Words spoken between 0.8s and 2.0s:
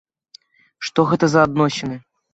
Што гэта за адносіны?